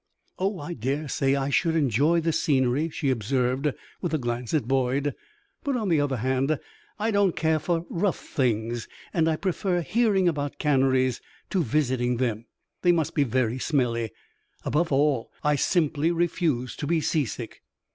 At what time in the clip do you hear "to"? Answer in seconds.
11.51-11.61, 16.77-16.87